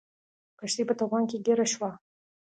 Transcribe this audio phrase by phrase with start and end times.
[0.59, 1.89] کښتۍ په طوفان کې ګیره شوه.